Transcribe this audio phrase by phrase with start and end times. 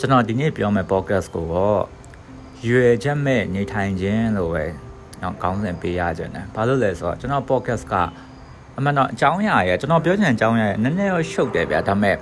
[0.00, 1.82] ကျွန်တော်ဒီနေ့ပြောမယ့် podcast ကိုတော့
[2.68, 4.64] ရွယ်ချက်မဲ့နေထိုင်ခြင်းလို့ပဲ
[5.22, 7.94] တော့ကောင်းစဉ်ပေးရကြတယ်။ဘာလို့လဲဆိုတော့ကျွန်တော် podcast က
[8.78, 12.16] အမှန်တော့အကြောင်းအရာရယ်ကျွန်တော်ပြောချင်တဲ့အကြောင်းအရာရယ်နည်းနည်းတော့ရှုပ်တယ်ဗျာဒါပေမဲ့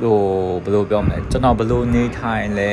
[0.00, 0.16] ဟို
[0.64, 2.72] ဘယ်လိုပြောမလဲကျွန်တော်ဘယ်လိုနေထိုင်လဲ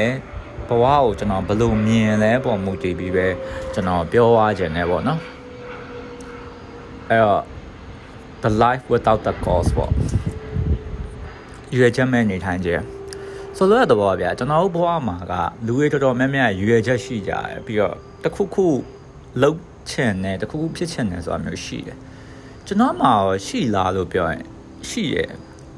[0.67, 3.27] ဘဝကိုကျွန်တော်ဘယ်လိုမြင်လဲပုံမူတည်ပြီးပဲ
[3.73, 5.19] ကျွန်တော်ပြောရကြတယ်ပေါ့နော်
[7.09, 7.41] အဲ့တော့
[8.43, 9.91] the life without the cause ပေါ့
[11.75, 12.83] ရွယ်ချက်မဲ့နေထိုင်ခြင်း
[13.57, 15.33] ဆိုလိုတဲ့သဘောပါဗျာကျွန်တော်တို့ဘဝမှာက
[15.65, 18.67] လူတွေတော်တော်များများရွယ်ချက်ရှိကြတယ်ပြီးတော့တခုခု
[19.41, 21.97] လှုပ်ချင်တယ်တခုခုဖြစ်ချင်တယ်ဆိုတာမျိုးရှိတယ်
[22.65, 23.11] ကျွန်တော်မှာ
[23.45, 24.43] ရှိလားလို့ပြောရင်
[24.89, 25.31] ရှိရယ်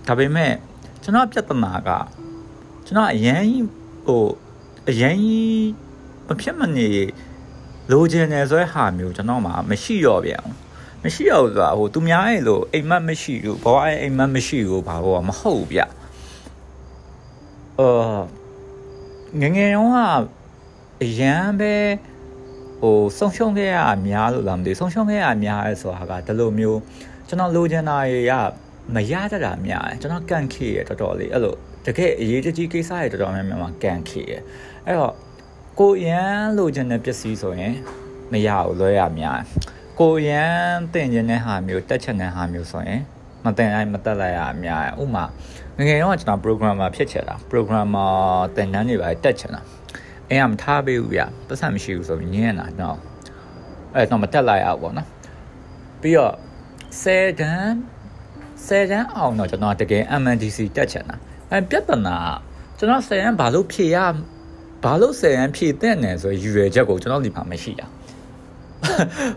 [0.08, 0.54] ဒါပေမဲ့
[1.04, 1.90] ကျွန်တော်ပြဿနာက
[2.86, 3.44] ကျွန်တော်အရန်
[4.06, 4.26] ဟို
[4.90, 5.18] အရန်
[6.28, 6.90] မဖြစ်မနေ
[7.92, 10.56] လိုချင်တယ်ဆိုတဲ့ဟာမျိုးကျွန်တော်မှာမရှိတော့ပြန်ဘူး
[11.04, 15.82] မရှိတော့ဘူးဆိုတာဟိုသူများရဲ့လို့အိမ်မက်မရှိဘူးဘဝရဲ့အိမ်မက်မရှိဘူးဘာလို့မဟုတ်ဗျ
[17.80, 18.18] အာ
[19.42, 19.98] ငငယ်တော့က
[21.04, 21.74] အရန်ပဲ
[22.82, 26.80] ဟိုဆုံးရှုံးခဲ့ရအများလို့လားမသိဆုံးရှုံးခဲ့ရအများလဲဆိုတာကဒီလိုမျိုး
[27.28, 27.98] ကျွန်တော်လိုချင်တာ
[28.30, 28.32] ရ
[28.96, 34.34] မရတတ်တာများတယ်ကျွန်တော်ကန်ခေရတော်တော်လေးအဲ့လိုတကယ်အရေးကြီးကိစ္စရတော်တော်များများမှာကန်ခေရ
[34.86, 35.14] အဲ့တော့
[35.80, 37.74] ကိုရန်လိုချင်တဲ့ပစ္စည်းဆိုရင်
[38.32, 39.40] မရဘူးလွဲရများ
[40.00, 40.56] ကိုရန်
[40.94, 43.02] တင်ကျင်တဲ့ဟာမျိုးတက်ချင်တဲ့ဟာမျိုးဆိုရင်
[43.46, 45.24] မတင်တိုင်းမတက်လိုက်ရအများဥမာ
[45.78, 48.14] ငငယ်တော့ကျွန်တော် programmer ဖြစ်ချင်တာ programmer
[48.56, 49.62] တင်တန်းတွေပါတက်ချင်တာ
[50.30, 52.98] အဲအမထားပေးဘူးဗျပတ်စံမရှိဘူးဆိုပြီးညင်းနေတာတော့
[53.96, 55.08] အဲ့တော့မတက်လိုက်အောင်ပေါ့နော်
[56.02, 56.34] ပြီးတော့
[57.04, 57.76] 10တန်း
[58.68, 61.16] 10တန်းအောင်တော့ကျွန်တော်တကယ် MNDC တက်ချင်တာ
[61.52, 62.18] အဲပြဿနာ
[62.78, 63.98] ကျွန်တော်10တန်းဘာလို့ဖြေရ
[64.84, 67.88] ဘာလို့10တန်းဖြေတဲ့နယ်ဆိုရွယ်ချက်ကိုကျွန်တော်ဒီမှာမရှိတာ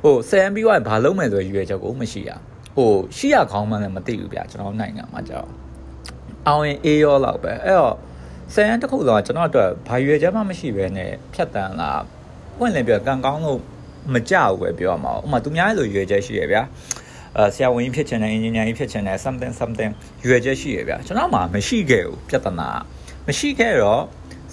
[0.05, 2.37] ဟို10တန်းပြီးတော့ဘာလုပ်မယ်ဆိုရွယ်ချက်ကိုမရှိတာ
[2.79, 5.49] ဟိုရှိရခေါင်းမှလည်းမသိဘူးဗျကျွန်တော်နိုင်ငံမှာကြောက်
[6.47, 7.97] အောင်ရင်အေးရောလောက်ပဲအဲ့တော့
[8.55, 11.91] ဆယ်ရန်တစ်ခုတော့ကျွန်တော်အတွက်ဘာရွယ်ချက်မှမရှိဘဲနဲ့ဖြတ်တန်းလာ
[12.59, 13.61] ပွင့်လင်းပြကံကောင်းလို့
[14.15, 16.63] မကြောက်ပဲပြောမှာဥမာသူများလိုရွယ်ချက်ရှိရဗျာ
[17.37, 19.93] အဲဆရာဝန်ကြီးဖြစ်ချင်တယ်အင်ဂျင်နီယာကြီးဖြစ်ချင်တယ် something something
[20.27, 22.69] ရွယ်ချက်ရှိရဗျာကျွန်တော်မှမရှိခဲ့ဘူးပြဿနာ
[23.27, 24.03] မရှိခဲ့တော့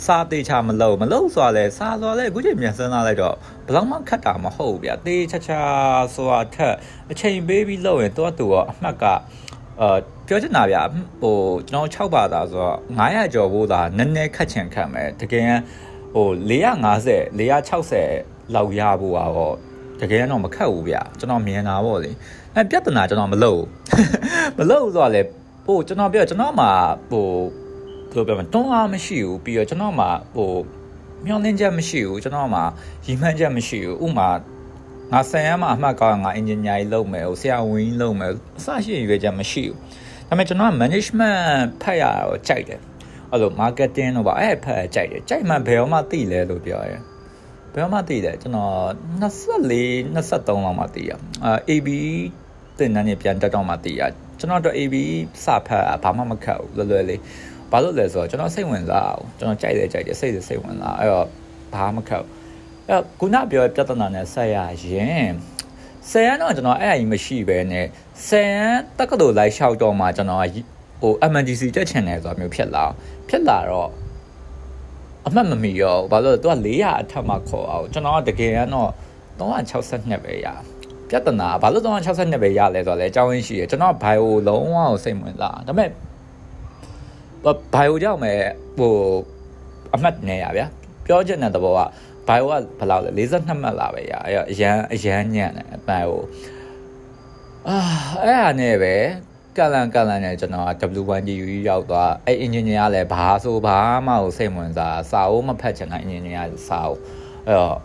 [0.03, 3.35] စာသေးချာမလို့မလို့ဆိုရလဲစာဆိုရလဲအခုချိန်ပြန်စဉ်းစားလိုက်တော့
[3.65, 5.61] ဘယ်တော့မှခတ်တာမဟုတ်ဘူးဗျာတေးချာချာ
[6.15, 6.75] ဆိုတာထက်
[7.11, 9.03] အချိန်ပေးပြီးလုပ်ရင်တော့သူကအမှတ်က
[9.81, 9.97] အာ
[10.27, 10.81] ပြောချင်တာဗျာ
[11.21, 11.37] ဟို
[11.69, 15.51] ကျွန်တော်6ပါတာဆိုတော့900ကျော်ဖို့သာနည်းနည်းခက်ချင်ခက်မယ်တကယ်
[16.15, 19.55] ဟို450 460လောက်ရဖို့တော့
[20.01, 22.11] တကယ်တော့မခက်ဘူးဗျကျွန်တော်မြင်တာပေါ့လေ
[22.53, 23.61] အဲပြဿနာကျွန်တော်မလုပ်
[24.57, 25.21] မလုပ်ဆိုတော့လေ
[25.65, 26.71] ဟိုကျွန်တော်ပြောကျွန်တော်မှာ
[27.11, 27.27] ဟို
[28.15, 30.51] ဘယ်လိုပြောမလဲတွန်းအားမရှိဘူးပြီးတော့ကျွန်တော်မှာဟို
[31.25, 32.63] မျောလင်းချက်မရှိဘူးကျွန်တော်မှာ
[33.05, 34.29] ရီမှန်းချက်မရှိဘူးဥမာ
[35.11, 39.77] ငါဆန်ရမှာအမှတ်ကောင်းငါအင်ဂျင်နီယာကြီးလုပ်မယ်ဟိုဆရာဝန်ကြီးလုပ်မယ်အစရှိရွေးချက်မရှိဘူး
[40.27, 42.79] ဒါပေမဲ့ကျွန်တော်က management ဖတ်ရတော့ကြိုက်တယ်
[43.31, 46.97] အဲ့လို marketing တော့ပါအဲ့ဖတ်ကြိုက်တယ်ကြိုက်မှဘယ်တော့မှသိလဲလို့ပြောရဲ
[47.73, 48.75] ဘယ်တော့မှသိတယ်ကျွန်တော်
[49.21, 51.11] 24 23လောက်မှသိရ
[51.43, 51.89] အာ AB
[52.77, 54.01] တင်တန်းနေပြန်တက်တော့မှသိရ
[54.39, 54.95] ကျွန်တော်တော့ AB
[55.43, 57.21] စဖတ်ဘာမှမခက်ဘူးလွယ်လွယ်လေး
[57.71, 61.27] ဘာလို့လဲဆိုတော့ကျွန်တော်စိတ်ဝင်စားအောင်ကျွန်တော်ကြိုက်တယ်ကြိုက်တယ်စိတ်စိတ်ဝင်စားအဲ့တော့
[61.73, 62.29] ဘာမှမခက်ဘူး
[62.89, 65.31] အဲ့ခုနပြောပြဿနာနဲ့ဆက်ရရင်
[66.09, 67.85] ဆယ်ရန်တော့ကျွန်တော်အဲ့အရင်မရှိပဲနဲ့
[68.27, 70.39] ဆယ်ရန်တက္ကသိုလ်လိုက်လျှောက်တော့မှကျွန်တော်
[71.01, 72.85] ဟို MNDC တက်ချင်တယ်ဆိုတာမျိုးဖြစ်လာ
[73.29, 73.89] ဖြစ်လာတော့
[75.27, 78.89] အမှတ်မမီရောဘာလို့လဲသူက400အထက်မှခေါ်အောင်ကျွန်တော်ကတကယ်ကတော့
[79.39, 80.47] 362ပဲရ
[81.09, 85.89] ပြဿနာဘာလို့362ပဲရလဲဆိုတော့လေအကြောင်းရင်းရှိတယ်ကျွန်တော်ဘိုင်ယိုလုံးဝကိုစိတ်ဝင်စားဒါပေမဲ့
[87.45, 88.33] ဘိုင်ယိုကြောင့်ပဲ
[88.77, 88.93] ဟို
[89.95, 90.65] အမှတ်နေရဗျာ
[91.05, 91.79] ပြောချင်တဲ့သဘောက
[92.27, 96.21] ဘိုင်ယိုကဘယ်လောက်လဲ42မှတ်လာပဲရအဲ့အရန်အရန်ညံ့တယ်ဘိုင်ယို
[97.67, 97.77] အာ
[98.23, 98.95] အဲ့ဟာနဲ့ပဲ
[99.57, 100.65] ကလန်ကလန်နဲ့ကျွန်တော်
[101.01, 103.77] W1GU ရောက်သွားအဲ့ engineer လည်းဘာဆိုဘာ
[104.07, 106.99] မှကိုစိတ်ဝင်စားစာအုပ်မဖတ်ချင်တာ engineer စာအုပ်
[107.47, 107.77] အဲ့တော့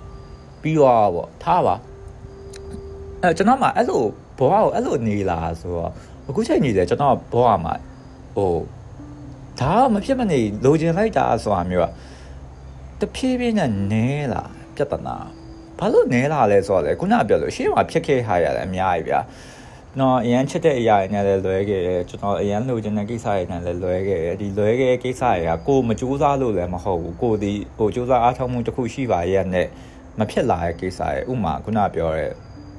[0.62, 1.74] ပြီးတော့ပေါ့ထားပါ
[3.22, 4.02] အဲ့ကျွန်တော်မှအဲ့လို
[4.38, 5.90] ဘဝကိုအဲ့လိုနေလာဆိုတော့
[6.28, 7.74] အခုချိန်ကြီးတယ်ကျွန်တော်ဘဝမှာ
[8.36, 8.50] ဟို
[9.60, 11.92] ဒါမဖြစ်မနေလိုချင်လိုက်တာဆိုတာမျိုးอ่ะ
[13.00, 14.42] တဖြည်းဖြည်းနဲ့နဲလာ
[14.76, 15.16] ပြဿနာ
[15.78, 19.20] ဘာလို့နဲလာလဲဆိုတော့လေခုနပြောလို့ရှေ့မှာဖြစ်ခဲ့ဟာရတယ်အများကြီးဗျာ
[19.98, 29.66] နော်အရန်ချစ်တဲ့အရာတွေနဲ့လည်းလွဲခဲ့တယ်ကျွန်တော်အရန်လိုချင်တဲ့ကိစ္စတွေနဲ့လည်းလွဲခဲ့တယ်ဒီလွဲခဲ့ကိစ္စတွေကကိုမကြိုးစားလို့လည်းမဟုတ်ဘူးကိုဒီဟိုကြိုးစားအားထုတ်မှုတစ်ခုရှိပါရဲ့နဲ့
[30.18, 32.30] မဖြစ်လာတဲ့ကိစ္စတွေဥမာခုနပြောတဲ့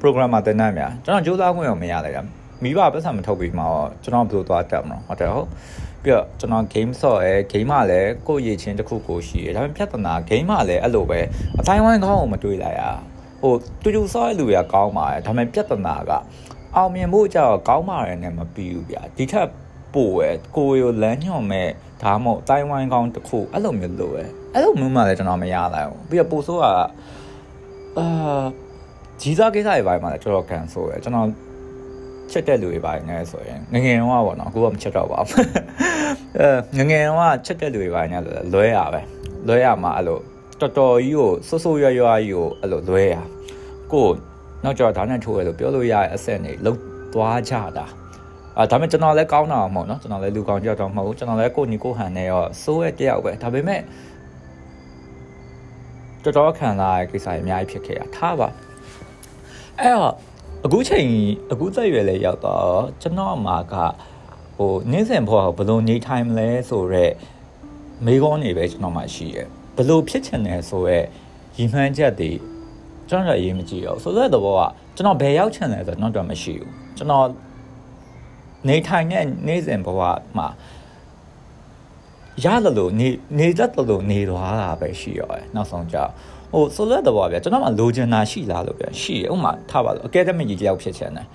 [0.02, 2.24] programmer တင်တန်းများကျွန်တော်ကြိုးစားခွင့်ရောမရလိုက်တာ
[2.64, 5.48] မိဘပတ်စံမထုတ်ပြီးမှတော့ကျွန်တော်ဘယ်လိုသွားတက်မလို့ဟုတ်တယ်ဟုတ်
[6.04, 11.20] ပြီးတော့ကျွန်တော် game ဆော့ရဲ game မှာလည်းကိုယ့်ရည်ချင်းတစ်ခုကိုရှိတယ်ဒါပေမဲ့ပြဿနာ game မှာလည်းအဲ့လိုပဲ
[11.60, 12.84] အတိုင်းဝိုင်းကောင်းအောင်မတွေးလိုက်ရ
[13.42, 13.54] ဟို
[13.84, 16.12] တူတူဆော့ရလူတွေကကောင်းပါတယ်ဒါပေမဲ့ပြဿနာက
[16.76, 19.50] အောင်မြင်ဖို့ကြောက်ကောင်းပါတယ်နဲ့မပြီးဘူးဗျာဒီထက်
[19.94, 21.70] ပို့ရယ်ကိုရိုလမ်းညွန်မဲ့
[22.04, 28.44] ဒါမှမဟုတ်တိုင်းဝိုင်းကောင်းတစ်ခုအဲ့လိုမျိုးလိုရယ်အဲ့လိုမျိုးမှလည်းကျွန်တော်မရနိုင်ဘူးပြီးတော့ပို့ဆိုးကအာ
[29.22, 31.28] ကြီးစားကိစ္စတွေပိုင်းမှာလည်းတော်တော်ကန်ဆိုရယ်ကျွန်တော်
[32.34, 35.48] ချက်တဲ့လူတွေပိုင်းနဲ့ဆိုရင်ငငယ်တော့ပေါ့နော်အခုကမချက်တော့ပါဘူး
[36.40, 38.22] အဲငငယ်တော့ချက်တဲ့လူတွေပိုင်းနဲ့
[38.54, 39.02] လွဲရပဲ
[39.48, 40.20] လွဲရမှာအဲ့လို
[40.62, 43.16] တော်တော်ကြီးကိုစိုးစိုးရွရွကြီးကိုအဲ့လိုလွဲရ
[43.94, 44.08] ကို
[44.64, 46.80] နောက်ကျတော့ဒါနဲ့ထိုးရလို့ပြောလို့ရတဲ့အဆင့်တွေလုံး
[47.14, 47.86] သွားကြတာ
[48.58, 53.82] အာဒါပေမဲ့ကျွန်တော်လည်းကောင်းတာမဟုတ်နော်ကျွန်တော်လည်းလူကောင်းကြောက်တော့မဟုတ်ကျွန်တော်လည်းကိုညီကိုဟန်နဲ့ရောစိုးရဲ့တယောက်ပဲဒါပေမဲ့
[56.24, 58.48] တော်တော်ခံလာရကိစ္စတွေအများကြီးဖြစ်ခဲ့တာထားပါ
[59.80, 60.14] အဲ့တော့
[60.66, 61.10] အခုချိန်
[61.52, 63.76] အခုသက်ရွယ်လေးရောက်တော့ကျွန်တော်အမှာက
[64.58, 67.14] ဟိုနင်းစင်ဘောကဘယ်လိုနေထိုင်မလဲဆိုတော့
[68.06, 71.06] မေးခွန်းတွေပဲကျွန်တော်မှရှိရဲ့ဘယ်လိုဖြစ်ချင်တယ်ဆိုတော့
[71.58, 72.32] ရီမှန်းချက်တွေ
[73.10, 74.62] ကျွန်တော်အရေးမကြည့်တော့ဆိုတဲ့ဘောက
[74.96, 77.28] ကျွန်တော်ဘယ်ရောက်ချင်လဲဆိုတော့တော့မရှိဘူးကျွန်တော်
[78.68, 80.02] နေထိုင်တဲ့နေစဉ်ဘဝ
[80.38, 80.48] မှာ
[82.44, 83.08] ရတယ်လို့နေ
[83.40, 85.98] နေတတ်တယ်လို့နေသွားတာပဲရှိရတယ်နောက်ဆုံးကြ
[86.54, 91.28] ဟိုဆိုလက်တော့ဗျာကျွန်တော်မှလိုချင်တာရှိလားလို့ဗျာရှိရဥမာထားပါလို့ academic ကြီးတယောက်ဖြစ်ချင်တယ်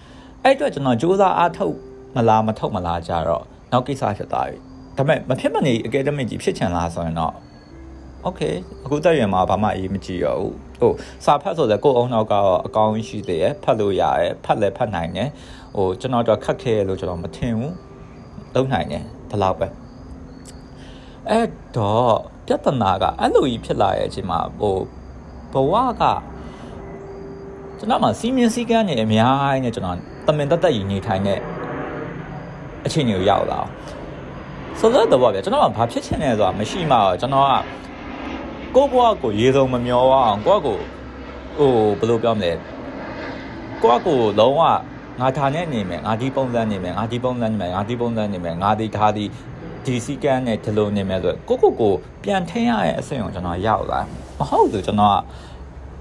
[0.44, 1.74] အဲ့အတွက်ကျွန်တော်စူးစမ်းအားထုတ်
[2.16, 4.56] မလားမထုတ်မလားကြတော့နောက်ကိစ္စဖြစ်သွားပြီ
[4.96, 7.34] ဒါပေမဲ့မဖြစ်မနေ academic ကြီးဖြစ်ချင်လားဆိုရင်တော့
[8.26, 8.54] okay
[8.84, 10.92] အခုတက်ရွယ်မှာဘာမှအေးမကြည့်ရဘူးဟို
[11.24, 15.28] စာဖတ်ဆိုလည်းကိုယ်အောင်နောက်ကတော့အကောင်းရှိသေးရယ်ဖတ်လို့ရရယ်ဖတ်လည်းဖတ်နိုင်တယ်
[15.76, 17.74] ဟိုကျွန်တော်တော့ခက်ခဲလို့ကျွန်တော်မထင်ဘူး
[18.54, 19.66] လုံးနိုင်တယ်ဒီလောက်ပဲ
[21.28, 21.46] အဲ့
[21.76, 22.14] တော့
[22.46, 24.76] ပြဿနာကအဲ့လိုကြီးဖြစ်လာရဲ့အချိန်မှာဟို
[25.56, 26.02] ဘဝက
[27.78, 31.38] ကျွန်တော်မှစီမင်းစည်းကမ်းနေအများကြီးနဲ့ကျွန်တော်တမင်တက်တက်ကြီးနေထိုင်တဲ့
[32.84, 33.60] အခြေအနေကိုရောက်လာ
[34.78, 40.76] ဆိုတော့တော့ဗျာကျွန်တော်ကဘာဖြစ်ချင်လဲဆိုတာမရှိမှတော့ကျွန်တော်ကကိုယ့်ဘဝကိုရေစုံမမျောအောင်ကိုယ့်ကို
[41.56, 42.52] ဟိုဘယ်လိုပြောမလဲ
[43.82, 44.60] ကိုယ့်ကိုလုံးဝ
[45.20, 49.24] ငါဒါနဲ့နေမယ်ငါဒီပုံစံနေမယ်ငါဒီပုံစံနေမယ်ငါဒီပုံစံနေမယ်ငါဒီဒါဒီ
[49.86, 54.00] ဒီစီကန်းနဲ့ဒီလိုနေမယ်ဆိုကိုကိုကိုပြန်ထင်းရတဲ့အဆင့်ကိုကျွန်တော်ရောက်လာ
[54.38, 55.18] မဟုတ်ဘူးကျွန်တော်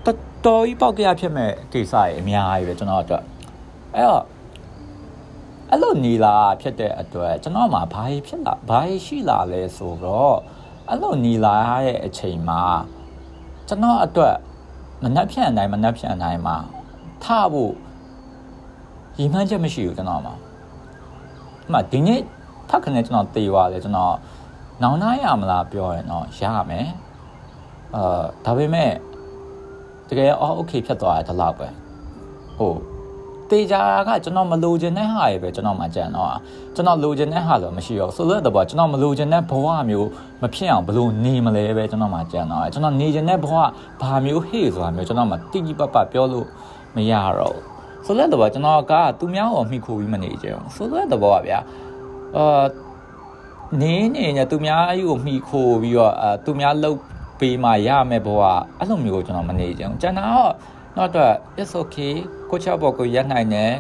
[0.06, 3.24] ကတော်တော်ကြီးပေါက်ကြရဖြစ်မဲ့ကိစ္စတွေအများကြီးပဲကျွန်တော်အတွက်
[3.96, 4.24] အဲ့တော့
[5.72, 7.82] အဲ့လိုနေလာဖြစ်တဲ့အတွက်ကျွန်တော်မှဘာ
[8.28, 10.36] ဖြစ်လာဘာရှိလာလဲဆိုတော့
[10.90, 12.64] အဲ့လိုနေလာရတဲ့အချိန်မှာ
[13.68, 14.36] ကျွန်တော်အတွက်
[15.04, 16.58] မနှက်ဖြန့်တိုင်းမနှက်ဖြန့်တိုင်းမှာ
[17.24, 17.74] ထဖို့
[19.18, 20.34] ရည်မှန်းချက်မရှိဘူးကျွန်တော်မှာ
[21.68, 22.22] အမှဒီနေ့
[22.69, 24.17] ထပ်ခနဲ့ကျွန်တော်တေသွားတယ်ကျွန်တော်
[24.83, 26.89] နောင်နာရမလားပြောရင်တော့ရမယ်
[27.97, 28.91] အာဒါပေမဲ့
[30.09, 31.69] တကယ်အော်โอเคဖြစ်သွားတယ်ဒီလောက်ပဲ
[32.59, 32.75] ဟို
[33.51, 36.29] တေချာကကျွန်တော်မလိုချင်တဲ့ဟာတွေပဲကျွန်တော်မှကြံတော့
[36.75, 40.09] ကျွန်တော်လိုချင်တဲ့ဟာတော့မရှိတော့ဆိုတော့တော့ကျွန်တော်မလိုချင်တဲ့ဘဝမျိုး
[40.43, 43.55] မဖြစ်အောင်ဘလို့နေမလဲပဲကျွန်တော်မှကြံတော့ကျွန်တော်နေချင်တဲ့ဘဝ
[44.03, 46.47] ဘာမျိုးဟေ့ဆိုတာမျိုးကျွန်တော်မှတိတိပပပြောလို့
[46.97, 47.57] မရတော့
[48.07, 51.59] ဆိုတော့တော့ကျွန်တော်ကသူများကိုမိခိုပြီးမနေကြဘူးဆိုတော့တော့ဗျာ
[52.38, 52.66] အာ
[53.82, 57.00] နေနေနဲ့သူများအယူကိုမိခိုပြီးတော့အာသူများလှုပ်
[57.40, 58.42] ပေးမှရမယ်ဘဝ
[58.78, 60.52] အဲ့လိုမျိုးကိုကျွန်တော်မနေကြဘူးကျန်တာတော့
[60.98, 62.14] တော့တော့ it's okay
[62.50, 63.72] ကိုချောက်ပေါ်ကိုရက်နိုင်တယ်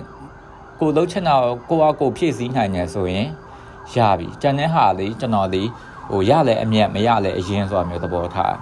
[0.79, 1.35] ကိုလှုပ်ချင်တာ
[1.69, 3.27] ကိုကကိုဖြည့်ဆည်းနိုင်တယ်ဆိုရင်
[3.93, 5.69] ရပြီကျန်တဲ့ဟာလေးကျွန်တော်လေး
[6.11, 8.55] ဟိုရလဲအမြတ်မရလဲအရင်ဆိုတာမျိုးသဘောထား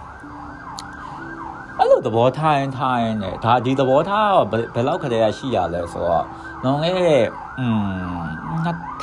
[1.77, 6.25] အဲ့လိုသဘောထားရင်ထားရင်ねဒါဒီသဘောထားတော့ဘယ်လောက်ခရေရှိရလဲဆိုတော့
[6.63, 7.25] လွန်ခဲ့တဲ့
[7.59, 8.23] อืม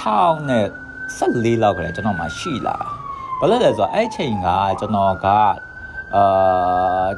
[0.01, 0.67] 2000နဲ့
[1.19, 2.77] 14လောက်ကလေးကျွန်တော်မှရှိလာ
[3.39, 4.49] ဘာလို့လဲဆိုတော့အဲ့ချိန်က
[4.81, 5.27] ကျွန်တော်က
[6.17, 7.09] အာ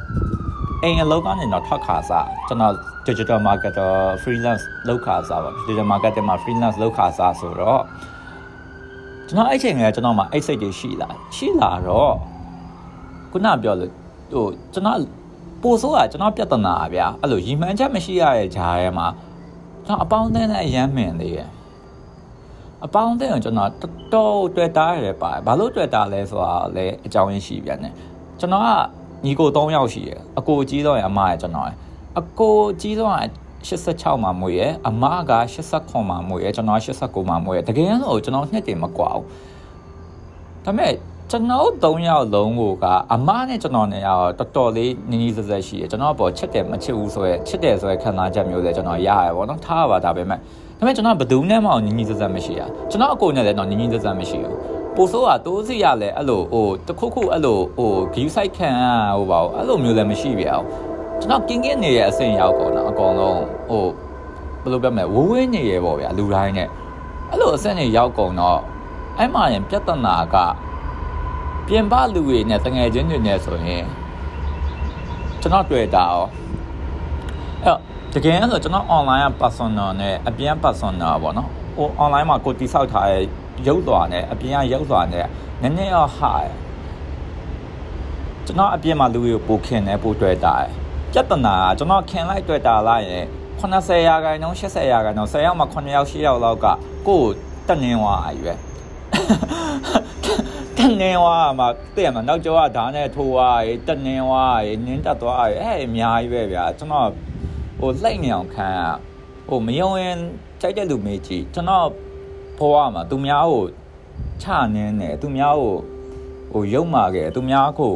[0.83, 2.73] အိမ်အလုပ်ကနေတော့ထွက်ခါစားကျွန်တော်
[3.07, 7.83] digital marketer freelance လုပ်ခါစားပါ digital marketing မှာ freelance လုပ်ခါစားဆိုတော့
[9.29, 12.15] ကျွန်တော်အဲ့ချိန်ကကျွန်တော်မှအဲ့စိတ်တွေရှိလာရှိလာတော့
[13.33, 13.91] ခုနပြောလို့
[14.33, 14.99] ဟိုကျွန်တော်
[15.63, 19.07] ပို့ဆိုးတာကျွန်တော်ပြဿနာဗျာအဲ့လိုရီမှန်းချက်မရှိရတဲ့ဂျားထဲမှာ
[19.87, 21.51] ကျွန်တော်အပေါင်းအသင်းနဲ့အရမ်းမင်သေးတယ်
[22.85, 27.95] အပေါင်းအသင်းကိုကျွန်တော်တော်တော်တွေ့တာရတယ်ပါဘာလို့တွေ့တာလဲဆိုတာလည်းအကြောင်းရင်းရှိပြန်တယ်
[28.41, 28.69] ကျွန်တော်က
[29.25, 31.77] ညီကို3ယောက်ရှိရယ်အကိုကြီးတော့ရအမရကျွန်တော်ရယ်
[32.19, 33.13] အကိုကြီးတော့
[33.69, 35.33] 86မှာမွေးရယ်အမက
[35.69, 39.27] 89မှာမွေးရယ်ကျွန်တော်89မှာမွေးရယ်တကယ်လို့ကျွန်တော်နှစ်တင်မကွာဘူး
[40.65, 40.93] ဒါပေမဲ့
[41.33, 50.43] ကျွန်တော်၃ယောက်လုံးကိုကအမနဲ့ကျွန်တော်နဲ့ရောတော်တော်လေးနီးနီးစက်စက်ရှိရယ်ကျွန်တော်ပေါ်ချစ်တယ်မချစ်ဘူးဆိုရယ်ချစ်တယ်ဆိုရယ်ခံစားချက်မျိုးလည်းကျွန်တော်ရရယ်ပေါ့နော်ထားပါဒါပေမဲ့ဒါ
[50.79, 54.57] ပေမဲ့ကျွန်တော်ဘယ်သူနဲ့မှနီးနီးစက်စက်မရှိရကျွန်တော်အကိုနဲ့လည်းတော့နီးနီးစက်စက်မရှိဘူး
[54.97, 58.71] ပိုဆိုးကတိုးစီရလဲအဲ့လိုဟိုတခုခုအဲ့လိုဟိုဂီးဆိုင်ခံ
[59.17, 60.67] ဟိုပါအဲ့လိုမျိုးလည်းမရှိပြအောင်
[61.21, 63.85] ကျွန်တော်ကင်းကင်းနေရဲ့အဆင့်ရောက်ကုန်တာအကောင်လုံးဟို
[64.63, 66.69] ဘယ်လိုပြောမလဲဝဝင်းနေရဲ့ပေါ့ဗျာလူတိုင်းနဲ့
[67.31, 68.61] အဲ့လိုအဆင့်တွေရောက်ကုန်တော့
[69.19, 70.37] အဲ့မှရင်ပြဿနာက
[71.67, 73.85] ပြင်ပလူတွေနဲ့တငယ်ချင်းတွေနဲ့ဆိုရင်
[75.41, 76.25] ကျွန်တော်တွေ့တာရော
[77.65, 77.77] အဲ့
[78.13, 83.25] တကယ်ဆိုကျွန်တော် online က personal နဲ့အပြင် personal ပေါ့နော်ဟို online မှာကိုတိဆောက်ထားတဲ့
[83.67, 85.27] ရုပ်သွားနဲ့အပြင်ကရုပ်သွားနဲ့
[85.63, 86.33] နည်းနည်းတော့ဟာ
[88.47, 90.55] ကျွန်တော်အပြင်မှာလူတွေကိုပိုခင်တယ်ပိုတွေ့တာ
[91.13, 93.25] ပြဿနာကကျွန်တော်ခင်လိုက်တွေ့တာလိုက်ရင်
[93.61, 96.67] 80ရာခိုင်နှုန်း80ရာခိုင်နှုန်း10ယောက်မှ9ယောက်10ယောက်လောက်က
[97.07, 97.31] ကိုယ်
[97.67, 98.59] တက်နေသွားအရွယ်
[100.83, 107.09] တက်နေသွားမှာတဲ့မှာနောက်ကျောကဓာတ်နဲ့ထိုးသွားရေတက်နေသွားရေနင်းတက်သွားရေအဲ့အများကြီးပဲဗျာကျွန်တော်
[107.81, 108.69] ဟိုလှိမ့်နေအောင်ခံ
[109.49, 110.19] ဟိုမယုံရင်
[110.61, 111.87] ကြိုက်တဲ့လူမေးကြည့်ကျွန်တော်
[112.59, 113.65] ဘဝမှာသူများကို
[114.43, 115.77] ချနင်းတယ်သူများကို
[116.53, 117.93] ဟိုယုံမာခဲ့သူများကို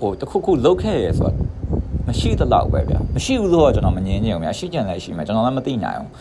[0.00, 1.54] ဟိုတခုခုလုတ်ခဲ့ရဆိုတော့
[2.08, 6.12] မရှိသလောက်ပဲဗျာမရှိဘူးလို့ကျွန်တော်မငြင်းချင်ဘူးဗျာရှိကြတယ်ရှိမယ်ကျွန်တော်လည်းမသိနိုင်ဘူးဒါ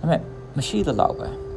[0.00, 0.20] ပေမဲ့
[0.56, 1.47] မရှိသလောက်ပဲ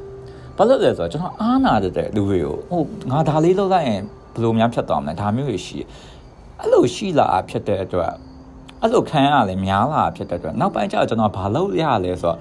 [0.57, 2.81] ဘာလို့လဲဆိုတော့ကျွန်တော်အားနာတဲ့လူတွေကိုဟို
[3.11, 4.01] ငါဒါလေးလုပ်လိုက်ရင်
[4.33, 5.79] ဘယ်လိုများဖြတ်သွားမလဲဒါမျိုးတွေရှိ
[6.59, 8.13] အဲ့လိုရှိလာဖြစ်တဲ့အတွက်
[8.81, 12.37] အဲ့လိုခံရလဲများလာဖြစ်တဲ့အတွက်နောက်ပိုင်းကျတော့ကျွန်တော်ဘာလုပ်ရလဲဆိုတော့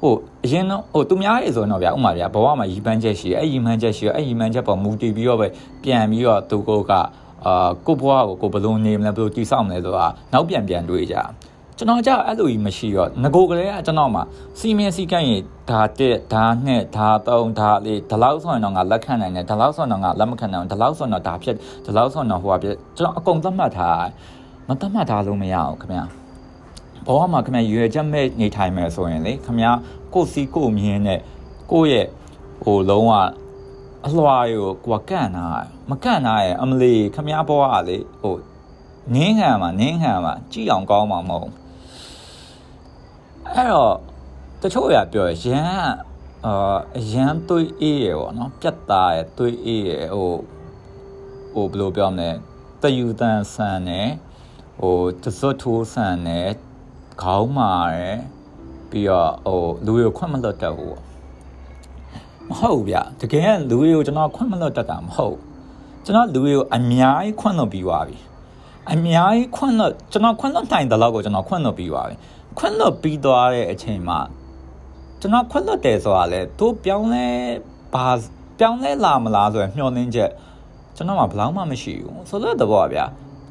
[0.00, 0.14] ဟို
[0.44, 5.46] အရင်တော့ဟိုသူများရေဆိုတော့ဗျာဥမာဗျာဘဝမှာရီပန်းချက်ရှိအဲ့ရီပန်းချက်ရှိအဲ့ရီပန်းချက်ပေါ်မူတည်ပြီးတော့ပဲ
[5.82, 6.92] ပြန်ပြီးတော့သူကိုက
[7.46, 11.16] အာကိုဘွားကိုကိုဘယ်လိုနေမလဲဘယ်လိုတည်ဆောက်မလဲဆိုတာနောက်ပြန်ပြန်တွေးကြ
[11.78, 14.20] ကျွန်တော်ကြောက်အဲ့လိုကြီးမရှိတော့ငကိုကလေးကကျွန်တော်မှ
[14.58, 24.04] စီမင်းစီကန့်ရင်ဒါတက်ဒါနှစ်ဒါသုံးဒါလေးဒီလောက်ဆိုရင်တော့ငါလက်ခံနိုင်တယ်ဒီလောက်ဆိုရင်တော့ငါလက်မခံနိုင်ဘူးဒီလောက်ဆိုရင်တော့ဒါဖြစ်ဒီလောက်ဆိုရင်တော့ဟိုပါဖြစ်ကျွန်တော်အကုန်သတ်မှတ်ထား
[24.68, 26.04] မသတ်မှတ်ထားလို့မရအောင်ခင်ဗျာ
[27.06, 29.70] ဘဝမှာခင်ဗျာရွယ်ချက်မဲ့နေထိုင်မယ်ဆိုရင်လေခင်ဗျာ
[30.14, 31.20] ကိုစီကိုမြင်းနဲ့
[31.72, 32.06] ကိုရဲ့
[32.64, 33.12] ဟိုလုံးဝ
[34.06, 35.46] အလွှာကိုကိုကန့်နာ
[35.90, 38.34] မကန့်နာရဲ့အမလီခမည်းဘွားကလေဟို
[39.14, 41.52] နင်းခံမှာနင်းခံမှာကြည့်အောင်ကောင်းမှာမဟုတ်
[43.54, 43.94] အဲ့တော့
[44.60, 45.68] တချို့ရပြောရန်
[46.46, 46.76] အာ
[47.12, 50.32] ရန်သွေးအေးရပေါ့နော်ပြတ်သားရသွေးအေးရဟို
[51.52, 52.30] ဟိုဘယ်လိုပြောမလဲ
[52.82, 54.08] တယူတန်ဆန်နဲ့
[54.80, 56.48] ဟိုတစွတ်ထိုးဆန်နဲ့
[57.22, 58.18] ခေါင်းမာရယ်
[58.90, 61.02] ပြီးတော့ဟိုလူတွေကိုခွင့်မလွတ်တတ်ဘူးပေါ့
[62.48, 65.36] မဟုတ်ဗျတကယ်လူတွေကိုကျွန်တော်ခွင့်မလွတ်တတ်တာမဟုတ်
[66.04, 68.16] ကျွန်တော်လူတွေကိုအများကြီးခွင့်လွတ်ပြီးသွားပြီ
[68.92, 72.16] အများကြီးခွင့်လွတ်ကျွန်တော်ခွင့်လွတ်နိုင်တဲ့လောက်ကိုကျွန်တော်ခွင့်လွတ်ပြီးသွားပြီ
[72.58, 74.18] ခွင့်လွတ်ပြီးသွားတဲ့အချိန်မှာ
[75.20, 77.26] ကျွန်တော်ခွင့်လွတ်တယ်ဆိုတာလေသူပြောင်းလဲ
[77.94, 78.06] ပါ
[78.58, 80.30] ပြောင်းလဲလာမလားဆိုရယ်မျှော်လင့်ချက်
[80.96, 83.04] ကျွန်တော်မှဘလောက်မှမရှိဘူးဆိုတော့တဘောဗျာ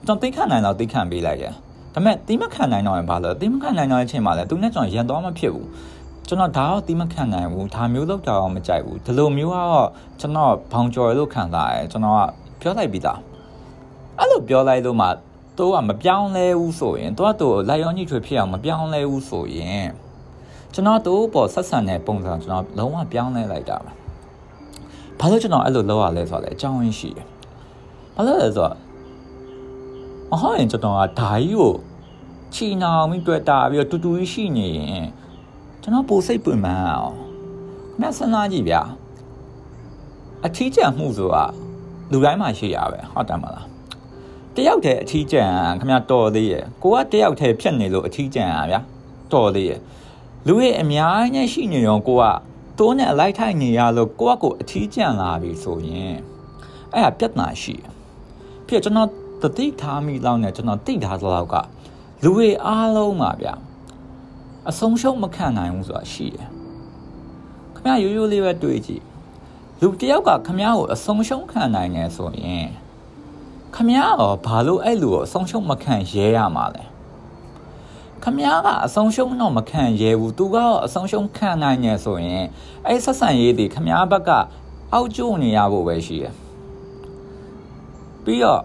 [0.06, 1.52] ကျွန်တော်သိခံနိုင်တော့သိခံပေးလိုက်ရဒါ
[1.94, 5.68] ပေမဲ့တိမခံနိုင်တော့ရင်ဘာလို့တိမခံနိုင်တော့တဲ့အချိန်မှာလဲသူနဲ့ကျွန်တော်ရန်သွားမဖြစ်ဘူး
[6.28, 9.88] ကျွန်တော်ဒါတော့တိမခံနိုင်ဘူးဒါမျိုးလောက်တော့မကြိုက်ဘူးဒီလိုမျိုးကတော့
[10.20, 12.22] ကျွန်တော်ဘောင်ကျော်လို့ခံစားရတယ်ကျွန်တော်က
[12.62, 13.20] ပြောလိုက်ပြီးသား
[14.20, 15.08] အဲ့လိုပြောလိုက်လို့မှ
[15.60, 19.88] သူကမပြောင်းလဲဘူးဆိုရင်သူကသူ့လိုက်ရောညှိထွေဖြစ်အောင်မပြောင်းလဲဘူးဆိုရင်
[20.74, 23.94] ကျွန်တော်တို့ပေါ်ဆက်ဆံတဲ့ပုံစံကျွန်တော်လုံးဝပြောင်းလဲလိုက်တာပါ
[25.20, 27.28] ဘာလို့ကျွန်တော်အဲ့လိုလုပ်ရလဲဆိုတော့လေအကြောင်းရင်းရှိတယ်
[28.16, 28.76] ဘာလို့လဲဆိုတော့
[30.34, 31.74] အဟောရင်ကျွန်တော်ကဓာကြီးကို
[32.54, 35.08] ချီနောင်ပြီးတွေ့တာပြီးတော့တူတူကြီးရှိနေရင်
[35.82, 38.82] ကျွန်တော်ပိုစိတ်ပွင့်မှန်းအောင်ခင်ဗျစဉ်းစားကြည့်ဗျာ
[40.46, 41.44] အထီးကျန်မှုဆိုတာ
[42.12, 43.79] လူတိုင်းမှာရှိရပဲဟုတ်တယ်မလား
[44.60, 48.80] တယောက်တည်းအထီးကျန်ခင်ဗျတော်သေးရဲ့ကိုကတယောက်တည်းဖြတ်နေလို့အထီးကျန်อ่ะဗျာ
[49.32, 49.80] တော်သေးရဲ့
[50.48, 52.24] လူရဲ့အများကြီးရှိနေရောကိုက
[52.80, 56.16] တိုးနဲ့အလိုက်ထိုက်နေရလို့ကိုကကိုအထီးကျန်လာပြီဆိုရင်
[56.94, 57.76] အဲ့ဒါပြဿနာရှိ
[58.68, 59.10] ဖြစ်ကျွန်တော်
[59.42, 61.56] တတိထားမိလောက်နဲ့ကျွန်တော်တိထားသလောက်က
[62.24, 63.54] လူတွေအားလုံးပါဗျာ
[64.70, 66.48] အဆုံးရှုံးမခံနိုင်ဘူးဆိုတာရှိတယ်
[67.76, 69.04] ခမရိုးရိုးလေးပဲတွေးကြည့်
[69.82, 72.68] လူတယောက်ကခမကိုအဆုံးရှုံးခံနိုင်တယ်ဆိုရင်
[73.76, 76.84] ခမရောဘာလို့အဲ့လူကိုအဆုံးရှုံးမခံရဲရမှာလဲ
[78.24, 82.46] ခမကအဆုံးရှုံးတော့မခံရဲဘူးသူကအဆုံးရှုံးခံနိုင်နေဆိုရင်
[82.88, 84.30] အဲ့ဆက်ဆံရေးတွေခမဘက်က
[84.94, 86.34] အောက်ကျိုးနေရဖို့ပဲရှိတယ်
[88.24, 88.62] ပြီးတော့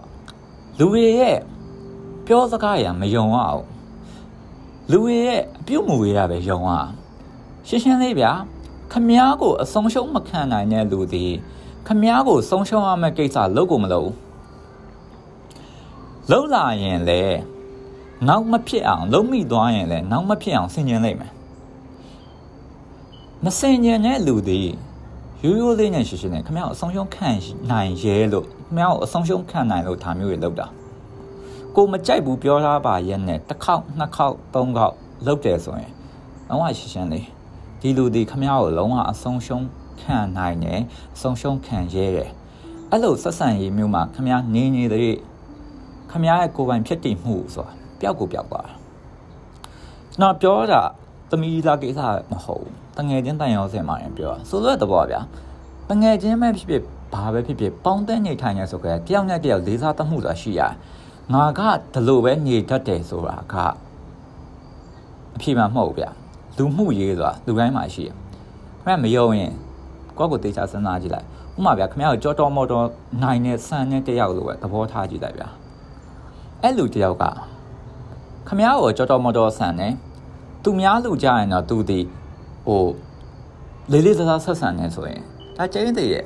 [0.79, 1.37] လူတွေရဲ့
[2.25, 3.63] ပြောစကားရမယုံအောင်
[4.91, 6.89] လူတွေရဲ့အပြုတ်မူရပဲယုံအောင်
[7.67, 8.31] ရှင်းရှင်းလေးဗျာ
[8.91, 11.31] ခမားကိုအဆုံးရှုံးမခံနိုင်တဲ့လူသည်
[11.87, 14.09] ခမားကိုဆုံးရှုံးရမယ့်ကိစ္စလုပ်ကိုမလုပ်
[16.31, 17.21] လုံးလာရင်လေ
[18.27, 21.31] နောက်မဖြစ်အောင်လုံးမိသွားရင်လည်းနောက်မဖြစ်အောင်ဆင်ញင်လိုက်မယ်
[23.43, 24.69] မဆင်ញင်တဲ့လူသည်
[25.43, 27.29] ရိုးရိုးလေးနဲ့ရှင်းရှင်းနဲ့ခမရအဆုံးရှုံးခံ
[27.71, 30.67] နိုင်ရဲလို့ခမရကိုအဆုံးရှုံးခံနိုင်လို့ဒါမျိုးတွေလုပ်တာ
[31.75, 35.91] ကိုမကြိုက်ဘူးပြောထားပါရဲ့နဲ့တစ်ခေါက်နှစ်ခေါက်သုံးခေါက်လုပ်တယ်ဆိုရင်
[36.49, 37.25] လုံးဝရှင်းရှင်းလေး
[37.81, 39.65] ဒီလူဒီခမရကိုလုံးဝအဆုံးရှုံး
[40.01, 40.81] ခံနိုင်တယ်
[41.15, 42.29] အဆုံးရှုံးခံရဲတယ်
[42.91, 45.15] အဲ့လိုဆက်ဆံရေးမျိုးမှာခမရနေနေတဲ့
[46.15, 48.69] ခမရရဲ့ကိုယ်ပိုင်ဖြစ်တည်မှုဆိုတာပျောက်ကိုပျောက်သွား
[50.13, 50.81] ကျွန်တော်ပြောတာ
[51.29, 51.99] သမီးသားကိစ္စ
[52.31, 55.19] မဟုတ်ဘူးတငယ်ချင်းတန်ရောစင်မှာရင်ပြောဆိုလိုတဲ့သဘောဗျာ
[55.89, 60.73] တငယ်ချင်းပဲဖြစ်ဖြစ်ဘာပဲဖြစ်ဖြစ်ပေါင်းတဲ့နေထိုင်ရဆိုကြတယောက်နဲ့တယောက်လေးစားတမှုဆိုတာရှိရတယ်
[61.33, 61.61] ငါက
[61.93, 63.55] ဒီလိုပဲနေတတ်တယ်ဆိုတာက
[65.35, 66.05] အဖြစ်မှမဟုတ်ဗျ
[66.57, 68.15] လူမှုရေးဆိုတာလူတိုင်းမှာရှိတယ်
[68.85, 69.53] ခင်ဗျမယုံရင်
[70.17, 72.85] ကိုယ့်ကိုတေချာစဉ်းစားကြည့်လိုက်ဥမာဗျာခင်ဗျားကိုကြောတော်မော်တော်
[73.23, 75.49] နိုင်တဲ့ဆန်တဲ့တယောက်လိုပဲသဘောထားကြည့်လိုက်ဗျာ
[76.61, 77.23] အဲ့လူတယောက်က
[78.47, 79.93] ခမ ्या ကိုကြောတော်မော်တော်ဆန်တယ်
[80.63, 81.99] သူများလူကြရင်တော့သူဒီ
[82.67, 82.83] ဟို
[83.91, 85.21] လေးလေးစားစားဆက်ဆံနေဆိုရင်
[85.57, 86.23] ဒါကျင်းသေးရဲ့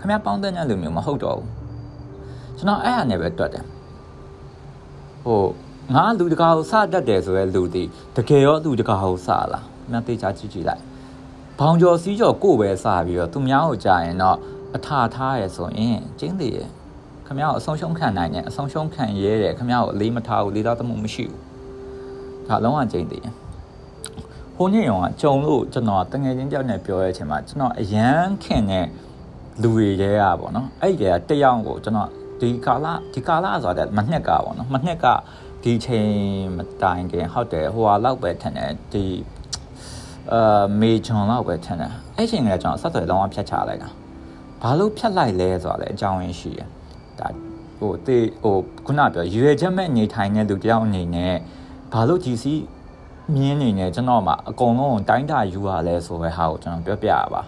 [0.00, 1.48] ခမ ्या ပေါင်းတဲ့လူမျိုးမဟုတ်တော့ဘူး
[2.56, 3.64] ကျွန်တော်အဲ့ဟာနဲ့ပဲတွတ်တယ်
[5.24, 5.42] ဟို
[5.94, 7.82] ငါလူတကာကိုစတတ်တယ်ဆိုရဲလူဒီ
[8.16, 10.82] တကယ်ရောလူတကာကိုစလားမသိချာကြည့်ကြည့်လိုက်
[11.58, 14.36] ဘောင်ကျော်စီးကျော်ကိုပဲစပြီးတော့သူများကိုကြာရင်တော့
[14.74, 16.68] အထာထားရဆိုရင်ကျင်းသေးရဲ့
[17.31, 21.39] ခမ ्या ကိုအဆုံးရှုံးခံနိုင်တယ်အဆုံးရှုံးခံရဲတယ်ခမ ्या ကိုအလေးမထားဘူးလေးသားသမှုမရှိဘူး
[22.47, 23.33] ဒါလုံးဝကျင်းသေးရဲ့
[24.55, 28.85] ဟိုနေ့ရောကကြုံလို့ကျွန်တော်တငယ်ချင်းတယောက်နဲ့ပြောရတဲ့အချိန်မှာကျွန်တော်အရန်ခင်တဲ့
[29.61, 32.09] လူတွေတဲอ่ะပေါ့နော်အဲ့ဒီတယောက်ကိုကျွန်တော်
[32.41, 35.05] ဒီကာလဒီကာလဆိုတော့မနှစ်ကပေါ့နော်မနှစ်က
[35.63, 36.09] ဒီချိန်
[36.57, 39.05] မတိုင်ခင်ဟုတ်တယ်ဟိုဟာလောက်ပဲထင်တယ်ဒီ
[40.33, 43.89] အာမေဂျွန်လောက်ပဲထင်တယ်အဲ့ချိန်ကကျွန်တော်ဆက်သွယ်လုံးဝဖြတ်ချလိုက်တာ
[44.61, 46.69] ဘာလို့ဖြတ်လိုက်လဲဆိုတာလည်းအကြောင်းရင်းရှိတယ်
[47.20, 47.28] ဒါ
[47.78, 51.34] ဟိုတေးဟိုခုနပြောရွေချက်မဲ့နေထိုင်တဲ့လူတယောက်အနေနဲ့
[51.92, 52.44] ဘာလို့ GC
[53.34, 57.42] မြင်းနေနေကျွန်တော်မှအကုန်လုံးတိုင်းတာယူရလဲဆိုပဲဟာကိုကျွန်တော်ပြောပြရပါ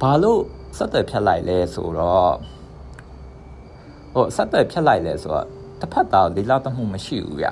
[0.00, 0.40] ဘာလို့
[0.76, 2.34] ဆက်သွယ်ဖြတ်လိုက်လဲဆိုတော့
[4.14, 5.46] ဟိုဆက်သွယ်ဖြတ်လိုက်လဲဆိုတော့
[5.80, 7.48] တစ်ဖက်သားလေးလောက်တမှုမရှိဘူးဗျ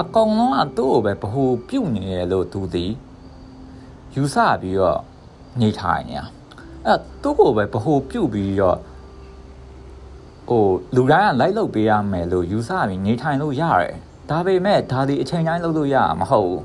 [0.00, 2.92] အကောင်လုံးကသူ့ကိုပဲဘ ਹੁ ပြုတ်နေတယ်လို့သူသည်
[4.14, 5.00] ယူဆပြီးတော့
[5.60, 6.16] နေထိုင်နေ
[6.86, 8.78] အဲ့သူ့ကိုပဲဘ ਹੁ ပြုတ်ပြီးတော့
[10.48, 10.64] ဟို
[10.96, 13.94] လူတိုင်းကလိုက်လုပ်ပေးရမယ်လို့ယူဆပြီးနေထိုင်လို့ရတယ်
[14.30, 16.62] ဒါပေမဲ့ဒါဒီအချိန်တိုင်းလုပ်လို့ရမှာမဟုတ်ဘူး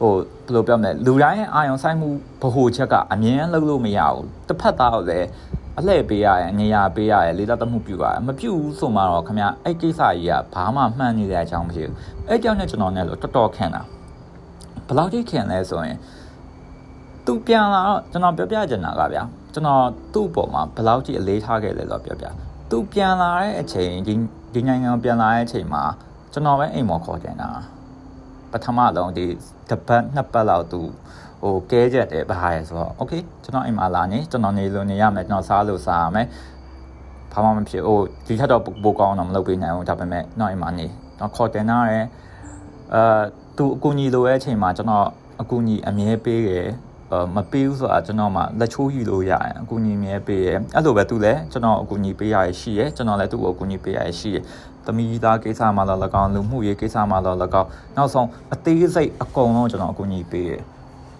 [0.00, 2.08] ဟိုဘယ်လိုပြောမလဲလူတိုင်းရဲ့အာယုံဆိုင်မှု
[2.42, 5.28] ဗဟိုချက်ကအမြင်လုပ်လို့မရဘူးတစ်ဖက်သားကိုလည်း
[5.78, 11.94] အလှည့်ပေးရရင်နေရာပေးရရင်လေးသားသမှုပြုရတယ်မပြုဘူးဆိုမှတော့ခင်ဗျအဲ့ကိစ္စကြီးကဘာမှမှန်နေတဲ့အကြောင်းမရှိဘူး
[12.28, 13.82] အဲ့ကြောင့်နဲ့ကျွန်တော်နဲ့လို့တော်တော်ခင်တာ
[14.86, 15.98] ဘယ်လောက်ထိခင်လဲဆိုရင်
[17.26, 19.22] သူပြန်လာတော့ကျွန်တော်ပြောပြချင်တာကဗျာ
[19.54, 19.82] ကျွန်တော်
[20.12, 22.26] သူ့ပေါ်မှာဘယ်လောက်ထိအလေးထားခဲ့လဲလို့ပြောပြ
[22.70, 23.92] သူပြန်လာတဲ့အချိန်
[24.54, 25.82] ဒီနိုင်ငံပြန်လာတဲ့အချိန်မှာ
[26.32, 27.48] ကျွန်တော်ပဲအိမ်မော်ခေါ်ကြတာ
[28.52, 29.26] ပထမဆုံးဒီ
[29.70, 30.80] တပတ်နှစ်ပတ်လောက်သူ
[31.42, 36.26] ဟိုကဲကြတယ်ဘာရဲဆိုတော့ okay ကျွန်တော်အိမ်မှာလာနေကျွန်တော်နေလို့နေရမယ်ကျွန်တော်စားလို့စားရမယ်
[37.32, 40.86] ဘာမှမဖြစ်ဟိုဒီထက်တော့ပိုကောင်းတော့မလုပ်ပေးနိုင်ဘူးဒါပေမဲ့တော့အိမ်မှာနေ
[41.18, 41.98] တော့ခေါ်တင်တာရဲ
[42.94, 43.02] အဲ
[43.56, 45.06] သူအကူညီလိုတဲ့အချိန်မှာကျွန်တော်
[45.40, 46.68] အကူညီအမြဲပေးတယ်
[47.35, 54.39] မပေးဘူးဆိုတာကျွန်တော်မှလက်ချိုးယူလို့ရတယ်အကူအညီမြဲပေးရဲအဲ့လိုပဲသူလည်းကျွန်တော်အကူအညီပေးရရရှိရဲကျွန်တော်လည်းသူ့ကိုအကူအညီပေးရရရှိရဲ
[54.85, 60.57] သမီးသားကိစ္စမှတော့၎င်းလူမှုရေးကိစ္စမှတော့၎င်းနောက်ဆုံးအသေးစိတ်အကုန်လုံးကျွန်တော်အကူအညီပေးရဲ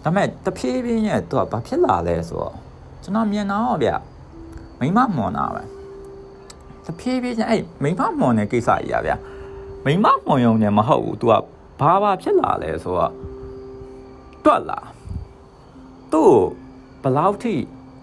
[0.04, 2.56] ဒါပေမဲ့တဖြည်းဖြည်းနဲ့သူကဘာဖြစ်လာလဲဆိုတော့
[3.04, 3.91] ကျွန်တော်မြင်တော့ဗျ
[4.80, 5.63] မိမမွန်တာပဲ
[6.86, 9.13] တဖြည်းဖြည်းချင်းအဲ့မိမမွန်တဲ့ကိစ္စကြီးอ่ะဗျ
[9.86, 11.34] မိမမွန်ရုံနဲ့မဟုတ်ဘူး तू က
[11.82, 13.13] ဘာဘာဖြစ်လာလဲဆိုတော့
[14.45, 14.80] တွက်လာ
[16.12, 16.33] သူ့
[17.03, 17.55] ဘလောက်ထိ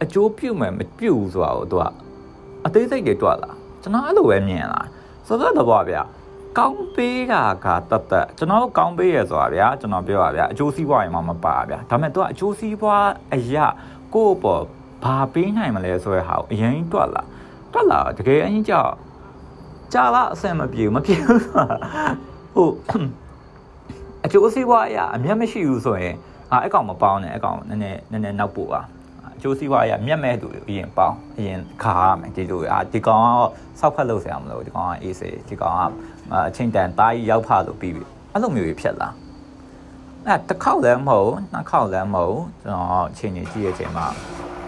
[0.04, 1.84] အကျိုးပြုမယ်မပြုဘူးဆိုတာကိုသူက
[2.66, 4.82] အသေးစိတ်တွေတွက်လာကျွန်တော်အဲ့လိုပဲမြင်လာ
[5.28, 6.02] ဆိုတော့တော့ဗျာ
[6.58, 13.68] ကောင်းပေးတာကတတ်တတ်ကျွန်တော်ကောင်းပေးရဆိုတာဗျာကျွန်တော်ပြောပါဗျာအကျိုးစီးပွားရင်မှမပါဗျာဒါပေမဲ့သူကအကျိုးစီးပွားအရာ
[14.14, 14.64] ကိုယ့်ပေါ်
[15.04, 17.24] ဘာပေးနိုင်မလဲဆိုတဲ့ဟာကိုအရင်တွက်လာ
[17.74, 18.92] တွက်လာတကယ်အရင်ကြောက်
[19.94, 21.42] ကြာလာအဆင်မပြေဘူးမပြေဘူး
[22.56, 22.70] ဟို
[24.26, 26.16] အကျိုးစီးပွားအရာအမျက်မရှိဘူးဆိုရင်
[26.52, 28.82] အာအကောင်မပေါင်းနဲ့အကောင်နည်းနည်းနည်းနည်းနောက်ပို့ပါ
[29.36, 33.28] အကျိုးစီးပွားရမြတ်မဲ့သူအရင်ပေါင်းအရင်ခါရမယ်ဒီလိုအာဒီကောင်က
[33.80, 35.82] စောက်ဖက်လို့ဆရာမလို့ဒီကောင်ကအေးစေဒီကောင်က
[36.48, 39.10] အချိန်တန်တားကြီးရောက်ဖလို့ပြီးပြီအဲ့လိုမျိုးဖြစ်လာ
[40.28, 44.06] အဲ့တစ်ခေါက်လည်းမဟုတ်နှစ်ခေါက်လည်းမဟုတ်ကျွန်တော်အချိန်ကြီးကြည့်ရချိန်မှာ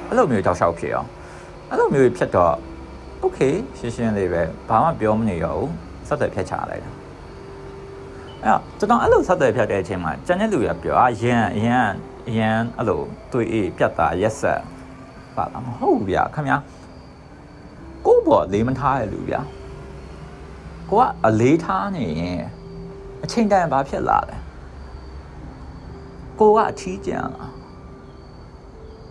[0.07, 1.09] အဲ့လိုမျိုးတောက်လျှောက်ဖြစ်အောင်
[1.69, 2.53] အဲ့လိုမျိုးဖြစ်တော့
[3.23, 5.69] okay ရှင်းရှင်းလေးပဲဘာမှပြောမနေရဘူး
[6.07, 6.91] စက်သက်ဖြတ်ချလိုက်တာ
[8.45, 11.89] အဲ့ကျွန်တော်အဲ့လိုဆက်သွယ်ဖြတ်တဲ့အချိန်မှာကျန်တဲ့လူတွေပြောအာရန်ရန်
[12.37, 14.61] ရန်အဲ့လိုတွေ့အေးပြတ်တာရက်ဆက်
[15.35, 16.57] ပါလားမဟုတ်ဘူးဗျာခင်ဗျာ
[18.05, 19.41] ကို့ဘော်လေးမထားရလူဗျာ
[20.89, 22.41] ကိုကအလေးထားနေရင်
[23.23, 24.37] အချိန်တန်ဘာဖြစ်လာလဲ
[26.39, 27.51] ကိုကအထီးကျန်လား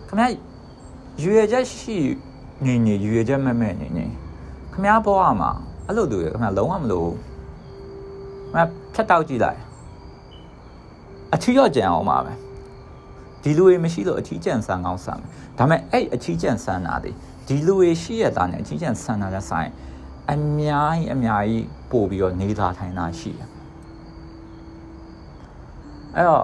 [0.07, 0.27] ခင်ဗျာ
[1.23, 1.97] ရွေချက်ရှိ
[2.65, 4.05] နေနေရွေချက်မဲ့မဲ့နေနေ
[4.73, 5.51] ခင်ဗျာဘဝမှာ
[5.87, 7.11] အဲ့လိုတူရခင်ဗျာလုံးဝမလို့
[8.55, 8.57] မ
[8.93, 9.59] ဖြတ်တောက်ကြည့်လိုက်
[11.33, 12.33] အထီးရော့ကြံအောင်ပါပဲ
[13.43, 15.19] ဒီလူတွေမရှိလို့အထီးကျန်ဆန်ကောင်းဆန်
[15.57, 17.11] ဒါပေမဲ့အဲ့အထီးကျန်ဆန်တာဒီ
[17.47, 19.69] ဒီလူတွေရှိရတာနဲ့အထီးကျန်ဆန်တာလည်းဆိုင်
[20.31, 23.49] အများကြီးအများကြီးပို့ပြီးတော့နေသာထိုင်တာရှိတယ်
[26.15, 26.43] အဲ့တော့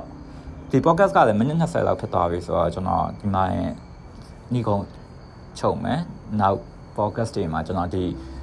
[0.71, 3.43] ဒီ podcast ကလည်းမိနစ်20လောက်ဖြစ်သွားပြီဆိုတော့ကျွန်တော်ဒီမှာ
[4.54, 4.86] ညီကုန်း
[5.60, 6.00] ချုပ်မယ်
[6.39, 6.60] နောက်
[6.97, 8.40] podcast တွေမှာကျွန်တော်ဒီအာ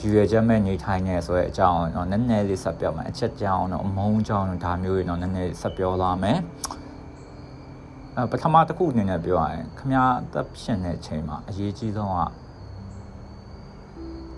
[0.00, 6.38] ယူရချက်မဲ့နေထိုင်နေဆိုတဲ့အကြောင်းတော့နည်းနည်းလေးဆက်ပြောမယ်အချက်ကြောင်းတော့အမုန်းကြောင်းတော့ဒါမျိုးတွေတော့နည်းနည်းဆက်ပြောလာမယ်
[8.16, 9.98] အဲပထမတစ်ခုအနေနဲ့ပြောရရင်ခမရ
[10.32, 12.20] သက်ရှင်တဲ့အချိန်မှာအရေးကြီးဆုံးက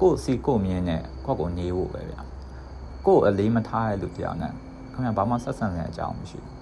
[0.00, 2.20] ကိုယ်စီကိုယ်မြင်နဲ့ကိုယ့်ကိုနေဖို့ပဲဗျာ
[3.06, 4.52] ကိုယ်အလေးမထားတဲ့လူတယောက်နဲ့
[4.92, 6.54] ခမရဘာမှဆက်ဆံတဲ့အကြောင်းမရှိဘူး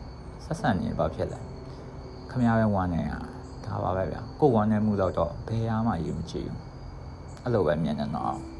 [0.44, 1.40] ဆက်ဆံနေဘာဖြစ်လဲ
[2.30, 3.12] ခမရပဲဝမ်းနေရ
[3.64, 6.62] ဒါပါပဲဗျာကိုယ်ဝမ်းနေမှုတော့တော့ဘယ်ဟာမှယူမကြည့်ဘူး
[7.42, 8.55] အဲ့လိုပဲမြင်နေတော့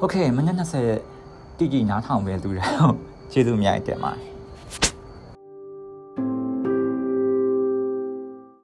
[0.00, 0.56] โอเคမနေ့
[1.06, 2.62] 20တိတိနားထောင်ပဲလူတွေ
[3.32, 4.29] ကျေးဇူးအများကြီးတင်ပါတယ်